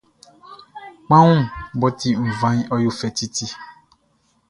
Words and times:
Kpanwun 1.05 1.41
mʼɔ 1.77 1.87
ti 1.99 2.09
nvanʼn, 2.27 2.67
ɔ 2.73 2.75
yo 2.83 2.91
fɛ 2.99 3.07
titi. 3.17 3.45